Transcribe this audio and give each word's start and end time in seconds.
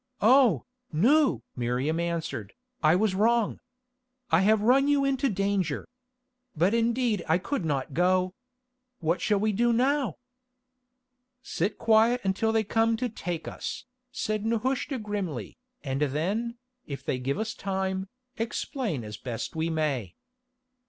"Oh, 0.23 0.65
Nou!" 0.91 1.41
Miriam 1.55 1.99
answered, 1.99 2.53
"I 2.81 2.95
was 2.95 3.13
wrong. 3.13 3.59
I 4.31 4.41
have 4.41 4.61
run 4.63 4.87
you 4.87 5.05
into 5.05 5.29
danger. 5.29 5.87
But 6.57 6.73
indeed 6.73 7.23
I 7.29 7.37
could 7.37 7.63
not 7.63 7.93
go. 7.93 8.33
What 8.99 9.21
shall 9.21 9.37
we 9.39 9.51
do 9.51 9.71
now?" 9.71 10.15
"Sit 11.43 11.77
quiet 11.77 12.19
until 12.23 12.51
they 12.51 12.63
come 12.63 12.97
to 12.97 13.09
take 13.09 13.47
us," 13.47 13.85
said 14.11 14.43
Nehushta 14.43 14.97
grimly, 14.97 15.59
"and 15.83 16.01
then, 16.01 16.57
if 16.87 17.05
they 17.05 17.19
give 17.19 17.37
us 17.37 17.53
time, 17.53 18.09
explain 18.37 19.03
as 19.03 19.17
best 19.17 19.55
we 19.55 19.69
may." 19.69 20.15